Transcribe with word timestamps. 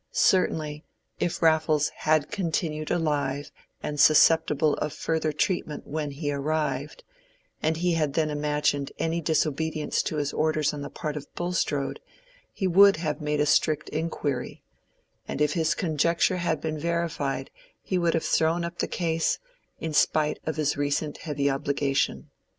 Certainly, 0.13 0.83
if 1.19 1.43
Raffles 1.43 1.89
had 1.89 2.31
continued 2.31 2.89
alive 2.89 3.51
and 3.83 3.99
susceptible 3.99 4.73
of 4.77 4.93
further 4.93 5.31
treatment 5.31 5.85
when 5.85 6.09
he 6.09 6.31
arrived, 6.31 7.03
and 7.61 7.77
he 7.77 7.91
had 7.93 8.15
then 8.15 8.31
imagined 8.31 8.91
any 8.97 9.21
disobedience 9.21 10.01
to 10.01 10.15
his 10.15 10.33
orders 10.33 10.73
on 10.73 10.81
the 10.81 10.89
part 10.89 11.15
of 11.17 11.31
Bulstrode, 11.35 11.99
he 12.51 12.65
would 12.65 12.95
have 12.95 13.21
made 13.21 13.39
a 13.39 13.45
strict 13.45 13.89
inquiry, 13.89 14.63
and 15.27 15.39
if 15.39 15.53
his 15.53 15.75
conjecture 15.75 16.37
had 16.37 16.59
been 16.61 16.79
verified 16.79 17.51
he 17.83 17.99
would 17.99 18.15
have 18.15 18.25
thrown 18.25 18.63
up 18.65 18.79
the 18.79 18.87
case, 18.87 19.37
in 19.79 19.93
spite 19.93 20.39
of 20.47 20.55
his 20.55 20.75
recent 20.75 21.19
heavy 21.19 21.47
obligation. 21.47 22.31